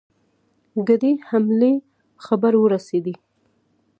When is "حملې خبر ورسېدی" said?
1.29-3.15